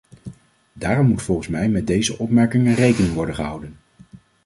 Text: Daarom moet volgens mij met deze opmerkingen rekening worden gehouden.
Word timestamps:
Daarom 0.73 1.07
moet 1.07 1.21
volgens 1.21 1.47
mij 1.47 1.69
met 1.69 1.87
deze 1.87 2.17
opmerkingen 2.17 2.73
rekening 2.75 3.13
worden 3.13 3.35
gehouden. 3.35 3.77